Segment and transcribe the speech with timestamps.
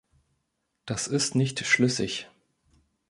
[0.87, 2.27] Das ist nicht schlüssig.